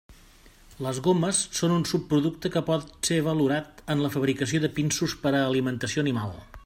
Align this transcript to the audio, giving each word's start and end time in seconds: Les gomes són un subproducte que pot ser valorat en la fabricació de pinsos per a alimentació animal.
Les 0.85 0.99
gomes 1.07 1.41
són 1.59 1.73
un 1.75 1.85
subproducte 1.91 2.51
que 2.55 2.63
pot 2.69 3.07
ser 3.11 3.19
valorat 3.29 3.85
en 3.95 4.03
la 4.07 4.11
fabricació 4.17 4.63
de 4.65 4.73
pinsos 4.79 5.15
per 5.27 5.35
a 5.35 5.47
alimentació 5.53 6.07
animal. 6.09 6.35